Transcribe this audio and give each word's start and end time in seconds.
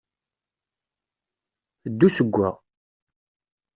Ddu 1.91 2.07
seg-a. 2.15 2.49